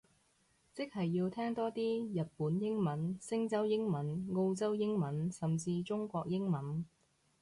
[0.73, 6.83] 即係要聽多啲印度英文，星洲英文，歐洲英文，甚至中國英文